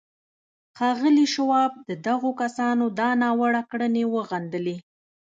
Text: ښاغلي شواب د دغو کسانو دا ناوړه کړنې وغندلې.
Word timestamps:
ښاغلي 0.77 1.25
شواب 1.33 1.71
د 1.89 1.91
دغو 2.07 2.29
کسانو 2.41 2.85
دا 2.99 3.09
ناوړه 3.21 3.61
کړنې 3.71 4.03
وغندلې. 4.15 4.77